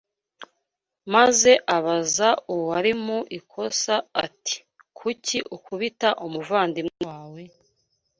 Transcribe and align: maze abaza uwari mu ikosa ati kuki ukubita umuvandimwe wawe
maze 1.13 1.51
abaza 1.77 2.29
uwari 2.53 2.91
mu 3.05 3.19
ikosa 3.37 3.95
ati 4.25 4.55
kuki 4.97 5.37
ukubita 5.55 6.09
umuvandimwe 6.25 6.97
wawe 7.09 7.41